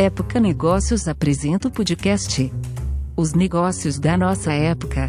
[0.00, 2.52] Época Negócios apresenta o podcast
[3.16, 5.08] Os Negócios da Nossa Época.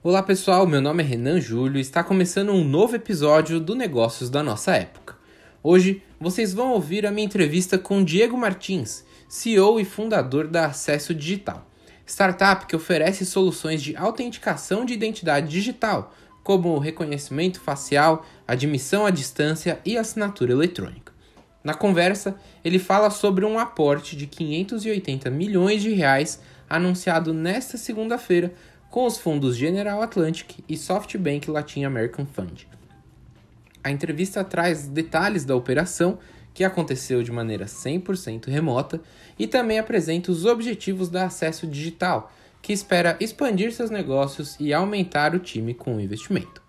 [0.00, 4.30] Olá pessoal, meu nome é Renan Júlio e está começando um novo episódio do Negócios
[4.30, 5.16] da Nossa Época.
[5.60, 11.12] Hoje vocês vão ouvir a minha entrevista com Diego Martins, CEO e fundador da Acesso
[11.12, 11.65] Digital,
[12.06, 19.80] startup que oferece soluções de autenticação de identidade digital, como reconhecimento facial, admissão à distância
[19.84, 21.12] e assinatura eletrônica.
[21.64, 28.54] Na conversa, ele fala sobre um aporte de 580 milhões de reais anunciado nesta segunda-feira
[28.88, 32.68] com os fundos General Atlantic e SoftBank Latin American Fund.
[33.82, 36.18] A entrevista traz detalhes da operação,
[36.56, 38.98] que aconteceu de maneira 100% remota,
[39.38, 45.34] e também apresenta os objetivos da Acesso Digital, que espera expandir seus negócios e aumentar
[45.34, 46.62] o time com o investimento.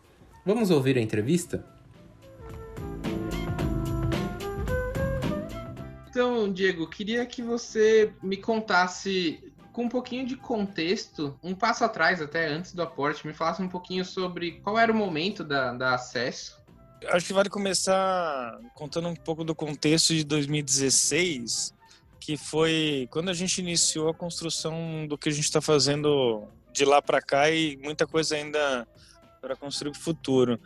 [0.46, 1.66] Vamos ouvir a entrevista?
[6.10, 9.40] Então, Diego, queria que você me contasse
[9.72, 13.70] com um pouquinho de contexto, um passo atrás, até antes do aporte, me falasse um
[13.70, 16.62] pouquinho sobre qual era o momento da, da acesso.
[17.06, 21.74] Acho que vale começar contando um pouco do contexto de 2016,
[22.20, 26.86] que foi quando a gente iniciou a construção do que a gente está fazendo de
[26.86, 28.88] lá para cá e muita coisa ainda
[29.40, 30.60] para construir o futuro.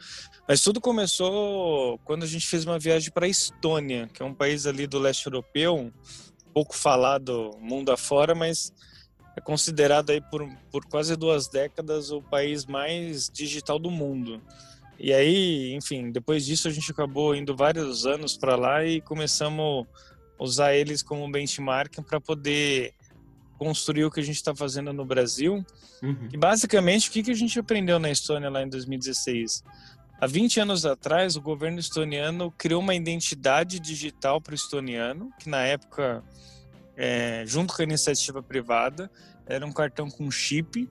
[0.47, 4.33] Mas tudo começou quando a gente fez uma viagem para a Estônia, que é um
[4.33, 5.93] país ali do leste europeu,
[6.53, 8.73] pouco falado mundo afora, mas
[9.35, 14.41] é considerado aí por, por quase duas décadas o país mais digital do mundo.
[15.01, 19.87] E aí, enfim, depois disso a gente acabou indo vários anos para lá e começamos
[20.39, 22.93] a usar eles como benchmark para poder
[23.57, 25.65] construir o que a gente está fazendo no Brasil.
[26.03, 26.29] Uhum.
[26.31, 29.63] E basicamente, o que, que a gente aprendeu na Estônia lá em 2016?
[30.19, 35.49] Há 20 anos atrás, o governo estoniano criou uma identidade digital para o estoniano, que
[35.49, 36.23] na época
[36.95, 39.09] é, junto com a iniciativa privada,
[39.47, 40.87] era um cartão com chip.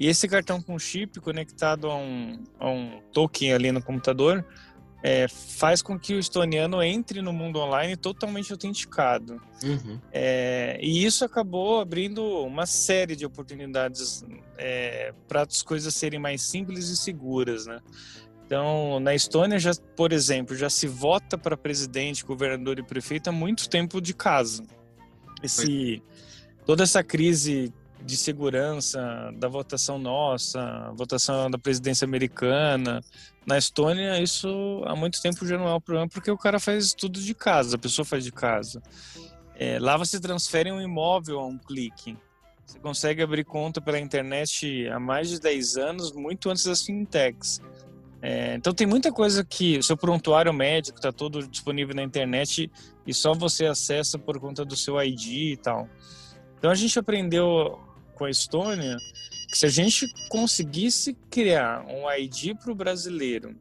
[0.00, 4.42] E esse cartão com chip conectado a um, a um token ali no computador
[5.02, 9.40] é, faz com que o estoniano entre no mundo online totalmente autenticado.
[9.62, 10.00] Uhum.
[10.10, 14.24] É, e isso acabou abrindo uma série de oportunidades
[14.56, 17.78] é, para as coisas serem mais simples e seguras, né?
[18.46, 23.32] Então, na Estônia, já, por exemplo, já se vota para presidente, governador e prefeito há
[23.32, 24.64] muito tempo de casa
[25.42, 26.02] esse
[26.66, 27.72] toda essa crise
[28.10, 33.00] de segurança da votação nossa, votação da presidência americana.
[33.46, 36.92] Na Estônia, isso há muito tempo já não é um problema, porque o cara faz
[36.92, 38.82] tudo de casa, a pessoa faz de casa.
[39.54, 42.16] É, lá você transfere um imóvel a um clique.
[42.66, 47.60] Você consegue abrir conta pela internet há mais de 10 anos, muito antes das fintechs.
[48.20, 52.70] É, então tem muita coisa que o seu prontuário médico está todo disponível na internet
[53.06, 55.88] e só você acessa por conta do seu ID e tal.
[56.58, 57.78] Então a gente aprendeu
[58.20, 58.98] com a Estônia
[59.48, 63.56] que se a gente conseguisse criar um ID para o brasileiro,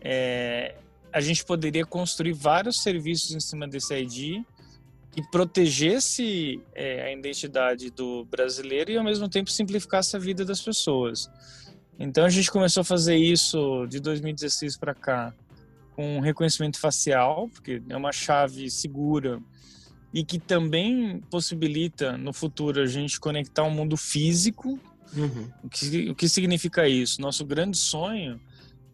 [0.00, 0.76] é,
[1.12, 4.42] a gente poderia construir vários serviços em cima desse ID
[5.10, 10.62] que protegesse é, a identidade do brasileiro e ao mesmo tempo simplificasse a vida das
[10.62, 11.30] pessoas.
[11.98, 15.34] Então a gente começou a fazer isso de 2016 para cá
[15.94, 19.38] com reconhecimento facial, porque é uma chave segura
[20.12, 24.78] e que também possibilita no futuro a gente conectar o um mundo físico.
[25.14, 25.50] Uhum.
[25.62, 27.20] O, que, o que significa isso?
[27.20, 28.40] Nosso grande sonho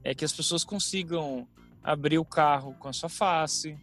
[0.05, 1.47] é que as pessoas consigam
[1.83, 3.77] abrir o carro com a sua face,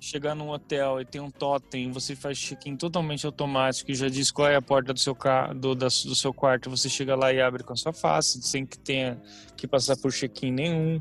[0.00, 4.30] chegar num hotel e tem um totem, você faz check-in totalmente automático e já diz
[4.30, 7.40] qual é a porta do seu, carro, do, do seu quarto, você chega lá e
[7.40, 9.20] abre com a sua face, sem que tenha
[9.56, 11.00] que passar por check-in nenhum.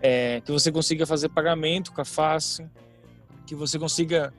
[0.00, 2.66] É, que você consiga fazer pagamento com a face,
[3.46, 4.32] que você consiga,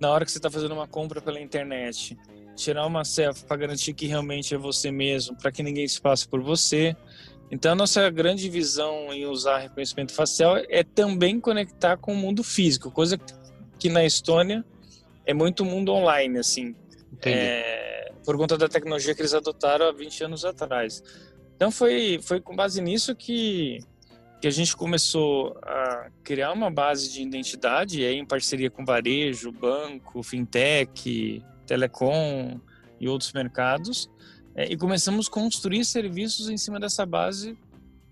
[0.00, 2.16] na hora que você está fazendo uma compra pela internet,
[2.54, 6.26] tirar uma selfie para garantir que realmente é você mesmo, para que ninguém se passe
[6.26, 6.96] por você.
[7.50, 12.42] Então, a nossa grande visão em usar reconhecimento facial é também conectar com o mundo
[12.42, 13.18] físico, coisa
[13.78, 14.64] que na Estônia
[15.24, 16.74] é muito mundo online, assim,
[17.24, 21.02] é, por conta da tecnologia que eles adotaram há 20 anos atrás.
[21.54, 23.78] Então, foi, foi com base nisso que,
[24.46, 29.50] que a gente começou a criar uma base de identidade, aí em parceria com varejo,
[29.50, 32.60] banco, fintech, telecom
[33.00, 34.08] e outros mercados,
[34.54, 37.58] é, e começamos a construir serviços em cima dessa base,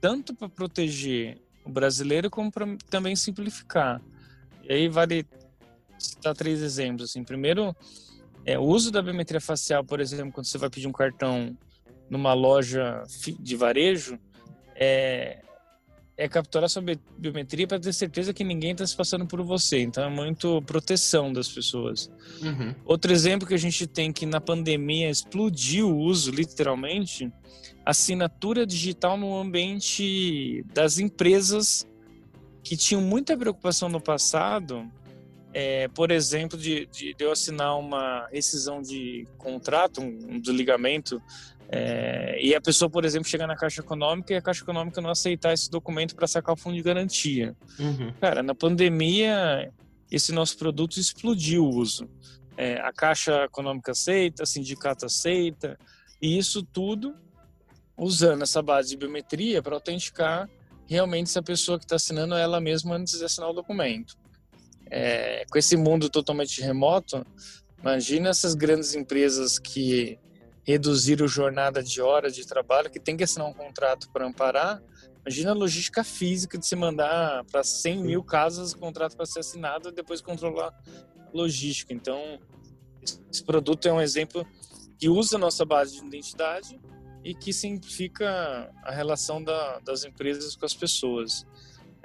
[0.00, 4.02] tanto para proteger o brasileiro como para também simplificar.
[4.64, 5.24] E aí vale
[5.96, 7.10] citar três exemplos.
[7.10, 7.76] Assim, primeiro,
[8.44, 11.56] É, o uso da biometria facial, por exemplo, quando você vai pedir um cartão
[12.10, 13.04] numa loja
[13.38, 14.18] de varejo,
[14.74, 15.43] é,
[16.16, 16.82] é capturar sua
[17.18, 19.80] biometria para ter certeza que ninguém está se passando por você.
[19.80, 22.10] Então é muito proteção das pessoas.
[22.40, 22.74] Uhum.
[22.84, 27.32] Outro exemplo que a gente tem que na pandemia explodiu o uso, literalmente,
[27.84, 31.86] assinatura digital no ambiente das empresas
[32.62, 34.90] que tinham muita preocupação no passado.
[35.56, 41.22] É, por exemplo, de, de, eu assinar uma rescisão de contrato, um desligamento
[41.68, 45.10] é, e a pessoa, por exemplo, chegar na Caixa Econômica e a Caixa Econômica não
[45.10, 47.56] aceitar esse documento para sacar o fundo de garantia.
[47.78, 48.12] Uhum.
[48.20, 49.72] Cara, na pandemia,
[50.10, 52.08] esse nosso produto explodiu o uso.
[52.56, 55.78] É, a Caixa Econômica aceita, a sindicato aceita,
[56.20, 57.14] e isso tudo
[57.96, 60.48] usando essa base de biometria para autenticar
[60.86, 64.16] realmente se a pessoa que está assinando é ela mesma antes de assinar o documento.
[64.90, 67.24] É, com esse mundo totalmente remoto,
[67.80, 70.18] imagina essas grandes empresas que
[70.64, 74.82] reduzir a jornada de horas de trabalho, que tem que assinar um contrato para amparar.
[75.20, 79.40] Imagina a logística física de se mandar para 100 mil casas o contrato para ser
[79.40, 81.92] assinado e depois controlar a logística.
[81.92, 82.38] Então,
[83.30, 84.46] esse produto é um exemplo
[84.98, 86.80] que usa a nossa base de identidade
[87.22, 91.46] e que simplifica a relação da, das empresas com as pessoas.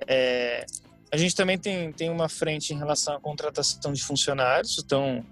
[0.08, 0.66] É,
[1.12, 5.26] a gente também tem, tem uma frente em relação à contratação de funcionários, então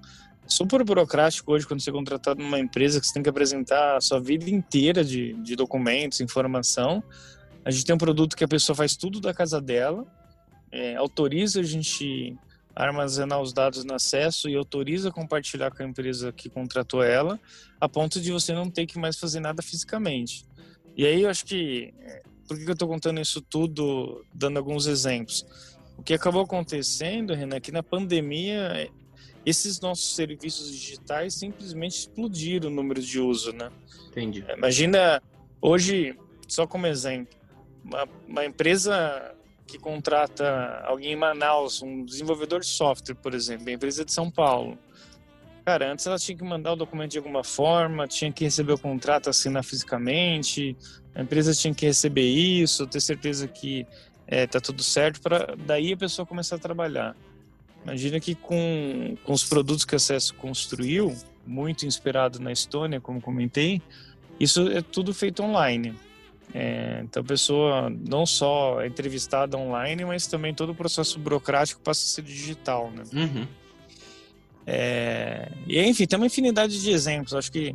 [0.47, 4.01] super burocrático hoje quando você é contratado numa empresa que você tem que apresentar a
[4.01, 7.03] sua vida inteira de, de documentos, informação.
[7.65, 10.05] A gente tem um produto que a pessoa faz tudo da casa dela,
[10.71, 12.35] é, autoriza a gente
[12.75, 17.39] armazenar os dados no acesso e autoriza compartilhar com a empresa que contratou ela,
[17.81, 20.45] a ponto de você não ter que mais fazer nada fisicamente.
[20.95, 24.87] E aí eu acho que, é, por que eu estou contando isso tudo, dando alguns
[24.87, 25.45] exemplos?
[25.97, 28.89] O que acabou acontecendo, Renan, é que na pandemia
[29.45, 33.71] esses nossos serviços digitais simplesmente explodiram o número de uso, né?
[34.09, 34.43] Entendi.
[34.55, 35.21] Imagina
[35.61, 36.17] hoje,
[36.47, 37.35] só como exemplo,
[37.83, 39.33] uma, uma empresa
[39.65, 44.31] que contrata alguém em Manaus, um desenvolvedor de software, por exemplo, a empresa de São
[44.31, 44.77] Paulo.
[45.67, 48.77] Cara, antes ela tinha que mandar o documento de alguma forma, tinha que receber o
[48.77, 50.77] contrato, assinar fisicamente,
[51.13, 53.85] a empresa tinha que receber isso, ter certeza que
[54.25, 57.17] é, tá tudo certo, para daí a pessoa começar a trabalhar.
[57.83, 61.13] Imagina que com, com os produtos que a Acesso construiu,
[61.45, 63.81] muito inspirado na Estônia, como comentei,
[64.39, 65.93] isso é tudo feito online.
[66.53, 71.81] É, então a pessoa não só é entrevistada online, mas também todo o processo burocrático
[71.81, 73.03] passa a ser digital, né?
[73.11, 73.47] Uhum.
[74.69, 77.33] É, e enfim, tem uma infinidade de exemplos.
[77.33, 77.73] Acho que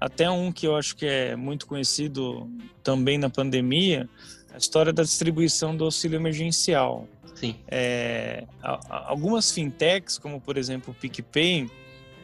[0.00, 2.48] até um que eu acho que é muito conhecido
[2.82, 4.08] também na pandemia,
[4.54, 7.08] a história da distribuição do auxílio emergencial.
[7.34, 7.56] Sim.
[7.66, 8.44] É,
[8.88, 11.68] algumas fintechs, como por exemplo o PicPay,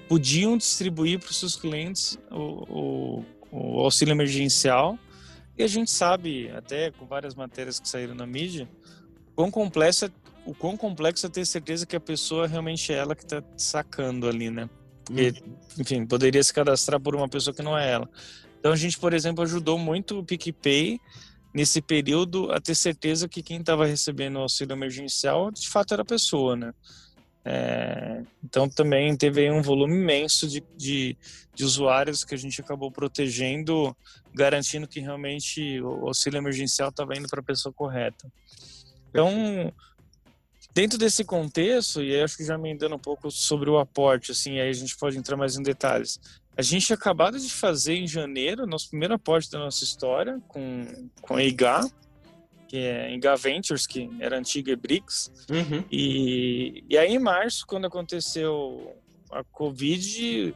[0.08, 4.96] podiam distribuir para os seus clientes o, o, o, auxílio emergencial.
[5.56, 8.68] E a gente sabe, até com várias matérias que saíram na mídia,
[9.34, 10.10] quão complexo,
[10.44, 14.28] o quão complexo é ter certeza que a pessoa realmente é ela que está sacando
[14.28, 14.68] ali, né?
[15.04, 15.56] Porque, uhum.
[15.78, 18.08] enfim, poderia se cadastrar por uma pessoa que não é ela.
[18.58, 20.98] Então a gente, por exemplo, ajudou muito o PicPay
[21.52, 26.02] nesse período a ter certeza que quem estava recebendo o auxílio emergencial de fato era
[26.02, 26.72] a pessoa, né?
[27.46, 31.14] É, então também teve um volume imenso de, de,
[31.54, 33.94] de, usuários que a gente acabou protegendo,
[34.34, 38.26] garantindo que realmente o auxílio emergencial estava indo para a pessoa correta.
[39.14, 39.72] Então,
[40.74, 44.58] dentro desse contexto, e acho que já me dando um pouco sobre o aporte, assim,
[44.58, 46.18] aí a gente pode entrar mais em detalhes.
[46.56, 51.36] A gente acabado de fazer em janeiro nosso primeiro aporte da nossa história com, com
[51.36, 51.88] a IGA,
[52.66, 55.30] que é IGA Ventures, que era antiga EBRICS.
[55.48, 55.84] Uhum.
[55.92, 58.96] E, e aí em março, quando aconteceu
[59.30, 60.52] a Covid,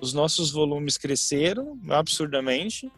[0.00, 2.90] os nossos volumes cresceram absurdamente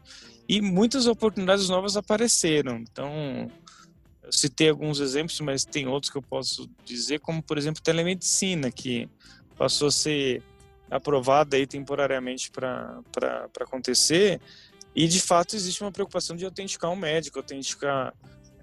[0.49, 2.79] e muitas oportunidades novas apareceram.
[2.79, 3.51] Então,
[4.23, 8.71] eu citei alguns exemplos, mas tem outros que eu posso dizer, como por exemplo telemedicina,
[8.71, 9.09] que
[9.57, 10.43] passou a ser
[10.91, 13.03] aprovada aí temporariamente para
[13.61, 14.41] acontecer.
[14.95, 18.15] E de fato existe uma preocupação de autenticar um médico, autenticar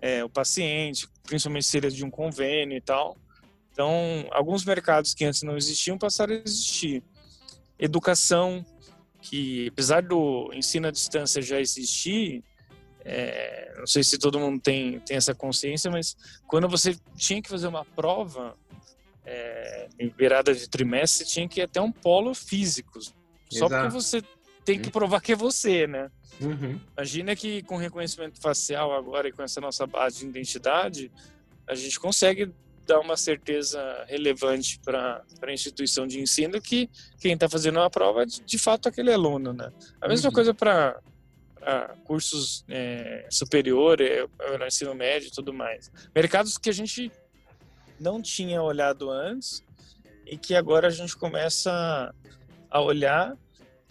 [0.02, 3.18] é, o paciente, principalmente se ele é de um convênio e tal.
[3.72, 7.04] Então, alguns mercados que antes não existiam passaram a existir.
[7.78, 8.66] Educação,
[9.22, 12.44] que apesar do ensino à distância já existir,
[13.06, 16.16] é, não sei se todo mundo tem, tem essa consciência, mas
[16.48, 18.56] quando você tinha que fazer uma prova,
[19.26, 23.00] é, em virada de trimestre, tinha que ir até um polo físico.
[23.02, 23.70] Só Exato.
[23.70, 24.22] porque você
[24.66, 24.92] tem que uhum.
[24.92, 26.12] provar que é você, né?
[26.42, 26.80] Uhum.
[26.96, 31.12] Imagina que com reconhecimento facial agora e com essa nossa base de identidade,
[31.68, 32.52] a gente consegue
[32.86, 36.90] dar uma certeza relevante para a instituição de ensino que
[37.20, 39.72] quem está fazendo a prova de, de fato aquele aluno, né?
[40.02, 40.34] A mesma uhum.
[40.34, 41.00] coisa para
[42.04, 44.10] cursos é, superiores,
[44.42, 45.92] é, ensino médio e tudo mais.
[46.16, 47.12] Mercados que a gente
[48.00, 49.64] não tinha olhado antes
[50.26, 52.14] e que agora a gente começa
[52.70, 53.38] a olhar.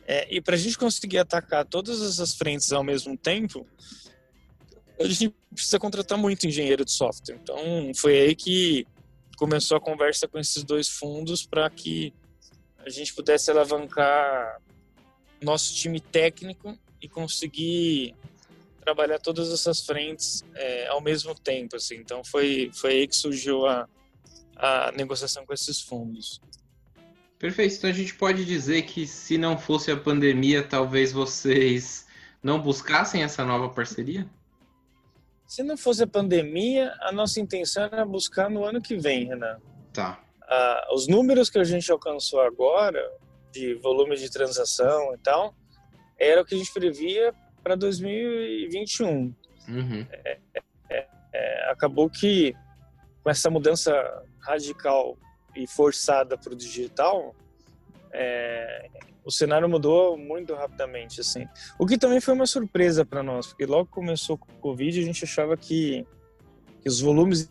[0.07, 3.67] É, e para a gente conseguir atacar todas essas frentes ao mesmo tempo,
[4.99, 7.39] a gente precisa contratar muito engenheiro de software.
[7.43, 7.59] Então,
[7.95, 8.87] foi aí que
[9.37, 12.13] começou a conversa com esses dois fundos para que
[12.79, 14.61] a gente pudesse alavancar
[15.43, 18.15] nosso time técnico e conseguir
[18.81, 21.77] trabalhar todas essas frentes é, ao mesmo tempo.
[21.77, 21.97] Assim.
[21.97, 23.89] Então, foi, foi aí que surgiu a,
[24.57, 26.41] a negociação com esses fundos.
[27.39, 27.77] Perfeito.
[27.77, 32.07] Então a gente pode dizer que se não fosse a pandemia, talvez vocês
[32.43, 34.29] não buscassem essa nova parceria?
[35.47, 39.59] Se não fosse a pandemia, a nossa intenção era buscar no ano que vem, Renan.
[39.93, 40.21] Tá.
[40.43, 43.01] Ah, os números que a gente alcançou agora,
[43.59, 45.55] de volume de transação e tal,
[46.19, 49.35] era o que a gente previa para 2021.
[49.69, 50.07] Uhum.
[50.11, 50.39] É,
[50.91, 52.55] é, é, acabou que
[53.23, 53.93] com essa mudança
[54.41, 55.19] radical
[55.55, 57.35] e forçada para o digital,
[58.13, 58.89] é,
[59.25, 61.47] o cenário mudou muito rapidamente, assim.
[61.79, 65.05] O que também foi uma surpresa para nós, porque logo começou com o Covid, a
[65.05, 66.07] gente achava que,
[66.81, 67.51] que os volumes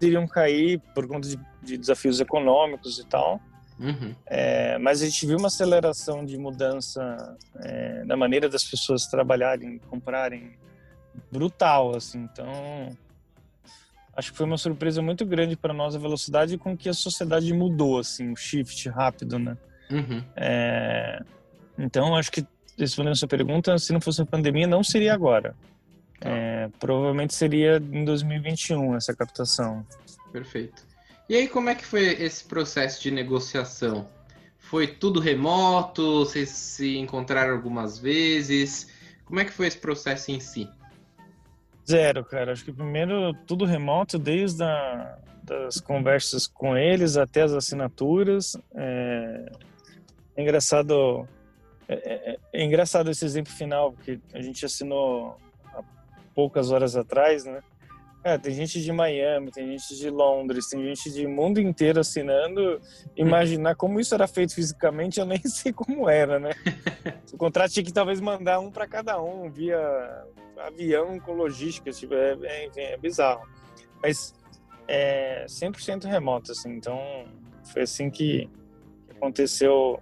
[0.00, 3.40] iriam cair por conta de, de desafios econômicos e tal.
[3.78, 4.14] Uhum.
[4.26, 9.78] É, mas a gente viu uma aceleração de mudança é, na maneira das pessoas trabalharem,
[9.88, 10.56] comprarem,
[11.30, 12.28] brutal, assim.
[12.32, 12.88] Então,
[14.16, 17.52] acho que foi uma surpresa muito grande para nós a velocidade com que a sociedade
[17.52, 19.56] mudou, assim, o shift rápido, né?
[19.90, 20.22] Uhum.
[20.36, 21.22] É,
[21.78, 22.46] então, acho que
[22.78, 25.54] respondendo a sua pergunta, se não fosse a pandemia, não seria agora.
[26.20, 26.30] Tá.
[26.30, 29.86] É, provavelmente seria em 2021 essa captação.
[30.32, 30.86] Perfeito.
[31.28, 34.08] E aí, como é que foi esse processo de negociação?
[34.56, 36.20] Foi tudo remoto?
[36.20, 38.90] Vocês se encontraram algumas vezes?
[39.26, 40.68] Como é que foi esse processo em si?
[41.86, 42.52] Zero, cara.
[42.52, 48.56] Acho que primeiro tudo remoto, desde a, das conversas com eles até as assinaturas.
[48.74, 49.52] É,
[50.36, 51.28] é engraçado,
[51.86, 55.38] é, é, é, engraçado esse exemplo final, porque a gente assinou
[55.74, 55.82] há
[56.34, 57.62] poucas horas atrás, né?
[58.28, 62.78] É, tem gente de Miami, tem gente de Londres, tem gente de mundo inteiro assinando.
[63.16, 66.50] Imaginar como isso era feito fisicamente, eu nem sei como era, né?
[67.32, 69.78] O contrato tinha que talvez mandar um para cada um, via
[70.58, 73.48] avião com logística, tipo, é, é, é bizarro.
[74.02, 74.34] Mas
[74.86, 76.98] é 100% remoto, assim, então
[77.72, 78.50] foi assim que
[79.10, 80.00] aconteceu.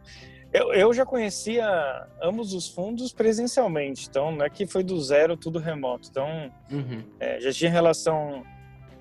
[0.56, 5.36] Eu, eu já conhecia ambos os fundos presencialmente, então não é que foi do zero
[5.36, 6.08] tudo remoto.
[6.10, 7.04] Então uhum.
[7.20, 8.42] é, já tinha relação,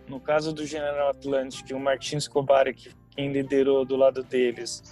[0.05, 4.83] no caso do General Atlantic, o Martin Escobar, que quem liderou do lado deles,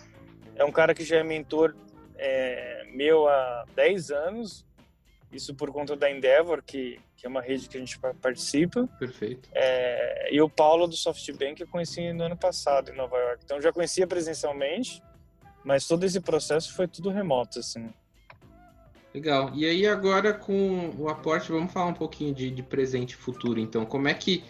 [0.56, 1.76] é um cara que já é mentor
[2.16, 4.66] é, meu há 10 anos,
[5.34, 8.88] isso por conta da Endeavor, que, que é uma rede que a gente participa.
[8.98, 9.50] Perfeito.
[9.54, 13.42] É, e o Paulo do SoftBank eu conheci no ano passado em Nova York.
[13.44, 15.04] Então já conhecia presencialmente
[15.64, 17.90] mas todo esse processo foi tudo remoto, assim.
[19.14, 19.52] Legal.
[19.54, 23.60] E aí agora com o aporte, vamos falar um pouquinho de, de presente e futuro.
[23.60, 24.44] Então, como é que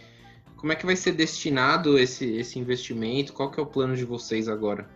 [0.55, 3.33] como é que vai ser destinado esse, esse investimento?
[3.33, 4.87] Qual que é o plano de vocês agora?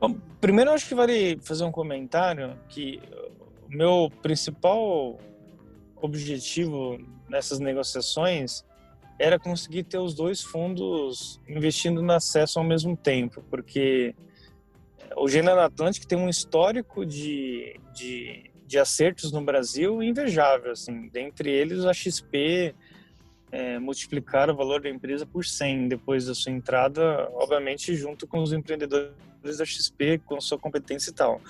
[0.00, 3.02] Bom, primeiro acho que vale fazer um comentário que
[3.70, 5.18] o meu principal
[6.00, 8.64] objetivo nessas negociações
[9.18, 14.14] era conseguir ter os dois fundos investindo no acesso ao mesmo tempo, porque
[15.16, 21.50] o General Atlantic tem um histórico de, de, de acertos no Brasil invejável, assim, dentre
[21.50, 22.74] eles a XP
[23.52, 28.42] é, multiplicar o valor da empresa por 100 depois da sua entrada, obviamente junto com
[28.42, 29.12] os empreendedores
[29.58, 31.40] da XP, com sua competência e tal.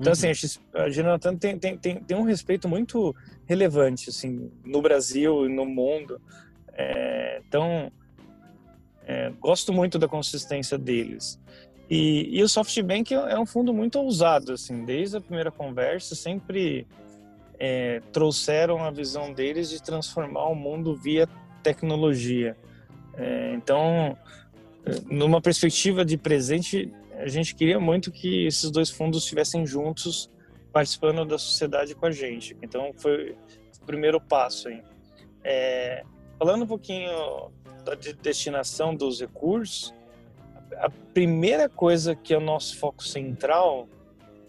[0.00, 0.32] Então, assim, uhum.
[0.32, 3.14] assim, a, XP, a General Atlantic tem, tem, tem, tem um respeito muito
[3.46, 6.20] relevante, assim, no Brasil e no mundo.
[6.72, 7.92] É, então,
[9.04, 11.38] é, gosto muito da consistência deles.
[11.90, 16.86] E, e o SoftBank é um fundo muito ousado, assim, desde a primeira conversa, sempre
[17.58, 21.28] é, trouxeram a visão deles de transformar o mundo via
[21.64, 22.56] tecnologia.
[23.14, 24.16] É, então,
[25.10, 30.30] numa perspectiva de presente, a gente queria muito que esses dois fundos estivessem juntos,
[30.72, 32.56] participando da sociedade com a gente.
[32.62, 33.36] Então, foi
[33.82, 34.68] o primeiro passo.
[34.68, 34.80] Aí.
[35.42, 36.04] É,
[36.38, 37.50] falando um pouquinho
[37.84, 39.92] da destinação dos recursos,
[40.76, 43.88] a primeira coisa que é o nosso foco central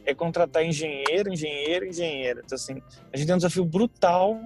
[0.06, 2.42] é contratar engenheiro, engenheiro, engenheiro.
[2.44, 4.40] Então, assim, a gente tem um desafio brutal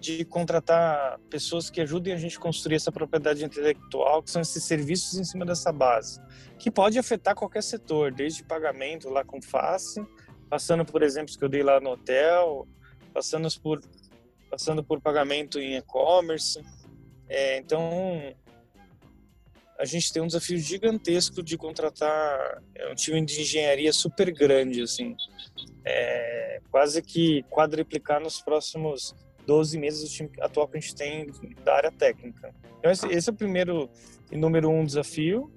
[0.00, 5.18] de contratar pessoas que ajudem a gente construir essa propriedade intelectual, que são esses serviços
[5.18, 6.20] em cima dessa base,
[6.58, 10.04] que pode afetar qualquer setor, desde pagamento lá com face,
[10.48, 12.66] passando por exemplos que eu dei lá no hotel,
[13.12, 13.80] passando por
[14.50, 16.64] passando por pagamento em e-commerce.
[17.28, 18.34] É, então,
[19.78, 24.82] a gente tem um desafio gigantesco de contratar é um time de engenharia super grande,
[24.82, 25.16] assim,
[25.84, 29.14] é, quase que quadriplicar nos próximos
[29.46, 31.26] 12 meses o time atual que a gente tem
[31.64, 32.52] da área técnica.
[32.78, 33.88] Então esse, esse é o primeiro
[34.32, 35.50] e número um desafio.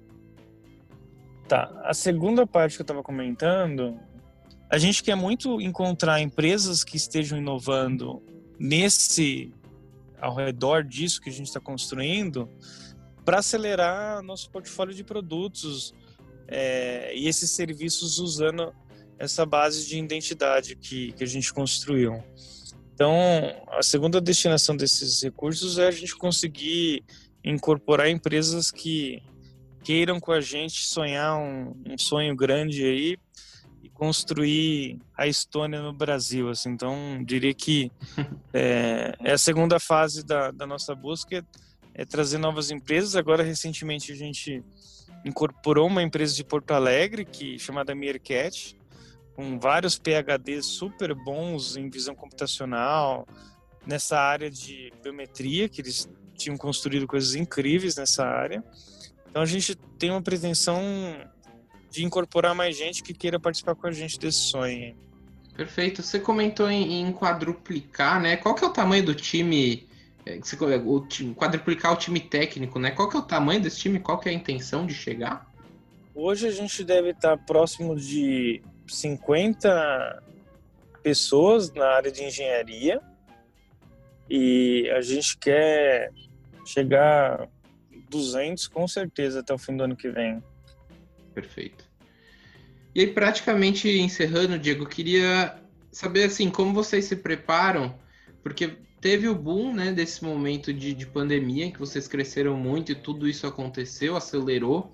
[1.48, 3.98] Tá, a segunda parte que eu estava comentando,
[4.70, 8.22] a gente quer muito encontrar empresas que estejam inovando
[8.58, 9.52] nesse
[10.20, 12.48] ao redor disso que a gente está construindo
[13.24, 15.94] para acelerar nosso portfólio de produtos
[16.48, 18.74] é, e esses serviços usando
[19.18, 22.22] essa base de identidade que, que a gente construiu.
[22.94, 23.14] Então,
[23.68, 27.04] a segunda destinação desses recursos é a gente conseguir
[27.44, 29.22] incorporar empresas que
[29.82, 33.16] queiram com a gente sonhar um, um sonho grande aí
[33.82, 36.48] e construir a Estônia no Brasil.
[36.48, 36.70] Assim.
[36.70, 37.90] Então, diria que
[38.52, 41.44] é, é a segunda fase da, da nossa busca é
[42.08, 43.16] trazer novas empresas.
[43.16, 44.62] Agora, recentemente, a gente
[45.24, 48.76] incorporou uma empresa de Porto Alegre, que chamada Meerkat,
[49.34, 53.26] com vários PhDs super bons em visão computacional,
[53.86, 58.64] nessa área de biometria, que eles tinham construído coisas incríveis nessa área.
[59.30, 60.82] Então, a gente tem uma pretensão
[61.90, 64.96] de incorporar mais gente que queira participar com a gente desse sonho.
[65.54, 66.02] Perfeito.
[66.02, 68.36] Você comentou em, em quadruplicar, né?
[68.36, 69.86] Qual que é o tamanho do time
[70.24, 70.38] é,
[70.84, 72.90] o time, quadruplicar o time técnico, né?
[72.90, 73.98] Qual que é o tamanho desse time?
[73.98, 75.50] Qual que é a intenção de chegar?
[76.14, 80.22] Hoje a gente deve estar próximo de 50
[81.02, 83.00] pessoas na área de engenharia
[84.28, 86.12] e a gente quer
[86.64, 87.48] chegar
[88.08, 90.42] 200 com certeza até o fim do ano que vem.
[91.34, 91.90] Perfeito.
[92.94, 95.56] E aí, praticamente encerrando, Diego, queria
[95.90, 97.98] saber assim, como vocês se preparam,
[98.42, 102.92] porque teve o boom né, desse momento de, de pandemia, em que vocês cresceram muito
[102.92, 104.92] e tudo isso aconteceu, acelerou.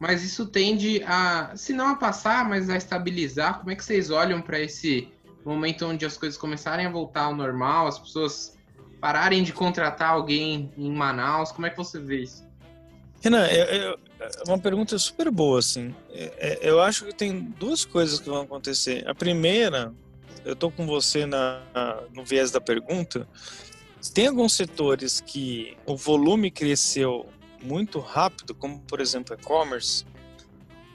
[0.00, 3.58] Mas isso tende a, se não a passar, mas a estabilizar.
[3.58, 5.08] Como é que vocês olham para esse
[5.44, 8.56] momento onde as coisas começarem a voltar ao normal, as pessoas
[8.98, 11.52] pararem de contratar alguém em Manaus?
[11.52, 12.42] Como é que você vê isso?
[13.20, 13.96] Renan, é, é
[14.48, 15.94] uma pergunta super boa, assim.
[16.10, 19.06] É, é, eu acho que tem duas coisas que vão acontecer.
[19.06, 19.94] A primeira
[20.44, 21.62] eu tô com você na,
[22.12, 23.26] no viés da pergunta.
[24.12, 27.26] Tem alguns setores que o volume cresceu
[27.62, 30.04] muito rápido, como por exemplo e-commerce,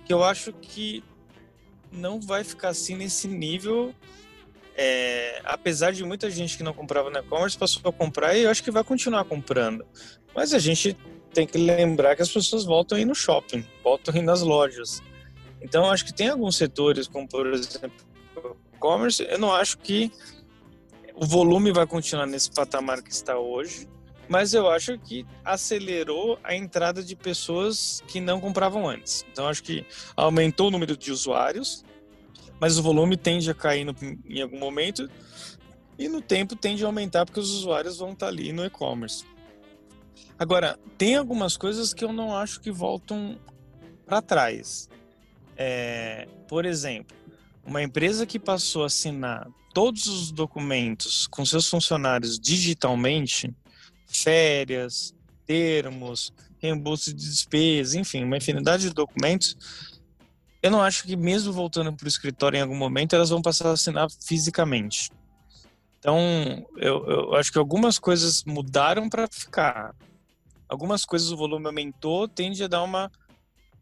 [0.06, 1.04] que eu acho que
[1.92, 3.94] não vai ficar assim nesse nível.
[4.76, 8.50] É, apesar de muita gente que não comprava no e-commerce passou a comprar e eu
[8.50, 9.86] acho que vai continuar comprando.
[10.34, 10.96] Mas a gente
[11.34, 14.42] tem que lembrar que as pessoas voltam a ir no shopping, voltam a ir nas
[14.42, 15.02] lojas.
[15.62, 18.09] Então, acho que tem alguns setores, como por exemplo
[18.76, 20.12] e-commerce, eu não acho que
[21.16, 23.88] o volume vai continuar nesse patamar que está hoje,
[24.30, 29.26] mas eu acho que acelerou a entrada de pessoas que não compravam antes.
[29.32, 31.84] Então acho que aumentou o número de usuários,
[32.60, 33.96] mas o volume tende a cair no,
[34.28, 35.10] em algum momento
[35.98, 39.26] e no tempo tende a aumentar porque os usuários vão estar ali no e-commerce.
[40.38, 43.38] Agora, tem algumas coisas que eu não acho que voltam
[44.06, 44.88] para trás.
[45.58, 47.18] É, por exemplo,
[47.66, 53.54] uma empresa que passou a assinar todos os documentos com seus funcionários digitalmente,
[54.08, 55.14] férias,
[55.46, 59.56] termos, reembolso de despesas, enfim, uma infinidade de documentos,
[60.62, 63.70] eu não acho que mesmo voltando para o escritório em algum momento, elas vão passar
[63.70, 65.10] a assinar fisicamente.
[66.00, 69.96] Então, eu, eu acho que algumas coisas mudaram para ficar.
[70.68, 73.12] Algumas coisas o volume aumentou, tende a dar uma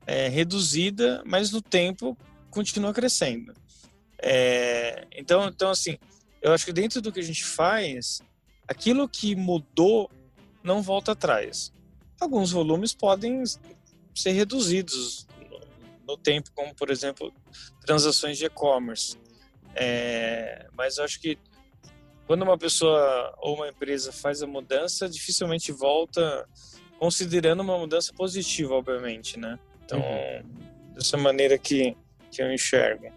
[0.06, 2.18] é, reduzida, mas no tempo
[2.50, 3.54] continua crescendo.
[4.21, 5.97] É, então, então, assim,
[6.41, 8.21] eu acho que dentro do que a gente faz,
[8.67, 10.10] aquilo que mudou
[10.63, 11.73] não volta atrás.
[12.19, 13.43] Alguns volumes podem
[14.13, 15.27] ser reduzidos
[16.08, 17.34] no tempo, como por exemplo
[17.86, 19.17] transações de e-commerce.
[19.75, 21.38] É, mas eu acho que
[22.25, 26.47] quando uma pessoa ou uma empresa faz a mudança, dificilmente volta,
[26.99, 29.58] considerando uma mudança positiva, obviamente, né?
[29.86, 30.93] Então, uhum.
[30.93, 31.95] dessa maneira que,
[32.30, 33.08] que eu enxergo.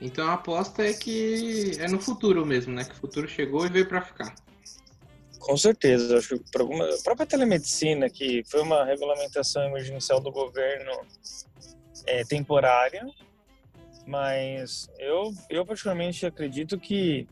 [0.00, 2.84] Então a aposta é que é no futuro mesmo, né?
[2.84, 4.34] Que o futuro chegou e veio para ficar.
[5.38, 10.92] Com certeza, acho que alguma, a própria telemedicina, que foi uma regulamentação emergencial do governo
[12.06, 13.06] é, temporária,
[14.06, 17.26] mas eu, eu particularmente acredito que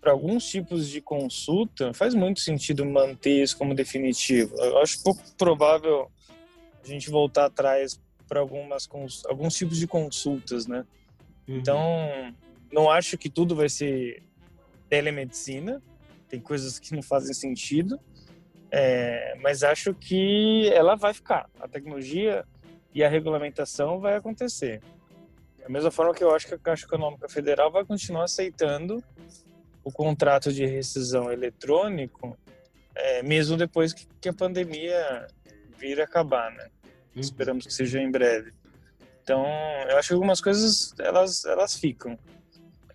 [0.00, 4.54] para alguns tipos de consulta, faz muito sentido manter isso como definitivo.
[4.56, 6.10] Eu acho pouco provável
[6.82, 8.88] a gente voltar atrás para algumas
[9.26, 10.84] alguns tipos de consultas, né?
[11.48, 12.34] Então,
[12.70, 14.22] não acho que tudo vai ser
[14.88, 15.82] telemedicina.
[16.28, 17.98] Tem coisas que não fazem sentido,
[18.70, 21.48] é, mas acho que ela vai ficar.
[21.58, 22.44] A tecnologia
[22.94, 24.82] e a regulamentação vai acontecer.
[25.62, 29.02] Da mesma forma que eu acho que a Caixa Econômica Federal vai continuar aceitando
[29.82, 32.36] o contrato de rescisão eletrônico,
[32.94, 35.26] é, mesmo depois que, que, a pandemia
[35.78, 36.68] vir a acabar, né?
[37.14, 37.20] Uhum.
[37.20, 38.52] Esperamos que seja em breve.
[39.28, 39.44] Então,
[39.90, 42.18] eu acho que algumas coisas elas elas ficam,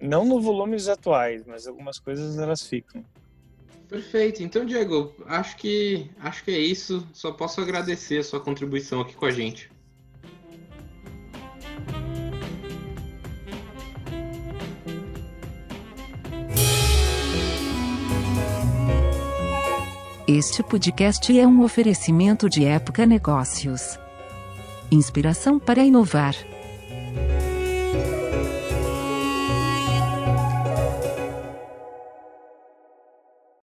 [0.01, 3.05] não no volumes atuais, mas algumas coisas elas ficam.
[3.87, 4.41] Perfeito.
[4.41, 7.07] Então, Diego, acho que acho que é isso.
[7.13, 9.71] Só posso agradecer a sua contribuição aqui com a gente.
[20.27, 24.01] Este podcast é um oferecimento de Época Negócios.
[24.93, 26.35] Inspiração para inovar.